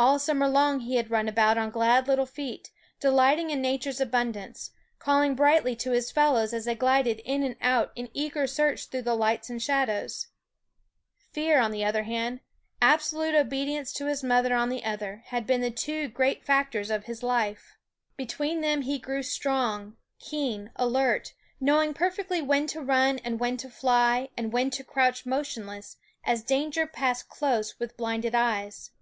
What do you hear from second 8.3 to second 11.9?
search through the lights and shadows. Fear on the